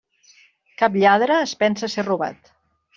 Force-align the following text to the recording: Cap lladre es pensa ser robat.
Cap 0.81 0.97
lladre 1.05 1.37
es 1.45 1.55
pensa 1.63 1.95
ser 1.99 2.11
robat. 2.13 2.55